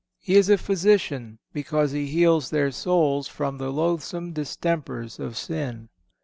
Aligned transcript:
He 0.17 0.33
is 0.35 0.49
a 0.49 0.57
physician, 0.57 1.37
because 1.53 1.91
he 1.91 2.07
heals 2.07 2.49
their 2.49 2.71
souls 2.71 3.27
from 3.27 3.59
the 3.59 3.71
loathsome 3.71 4.33
distempers 4.33 5.19
of 5.19 5.37
sin. 5.37 5.89